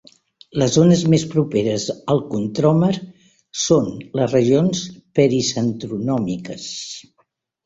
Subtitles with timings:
[0.59, 2.89] Les zones més properes al centròmer
[3.65, 4.83] són les regions
[5.21, 6.67] pericentronòmiques.